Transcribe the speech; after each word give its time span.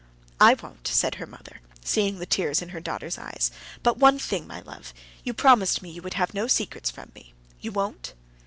"I 0.39 0.55
won't," 0.55 0.87
said 0.87 1.13
her 1.21 1.27
mother, 1.27 1.59
seeing 1.85 2.17
the 2.17 2.25
tears 2.25 2.63
in 2.63 2.69
her 2.69 2.79
daughter's 2.79 3.19
eyes; 3.19 3.51
"but 3.83 3.99
one 3.99 4.17
thing, 4.17 4.47
my 4.47 4.61
love; 4.61 4.95
you 5.23 5.31
promised 5.31 5.83
me 5.83 5.91
you 5.91 6.01
would 6.01 6.15
have 6.15 6.33
no 6.33 6.47
secrets 6.47 6.89
from 6.89 7.11
me. 7.13 7.35
You 7.59 7.71
won't?" 7.71 8.15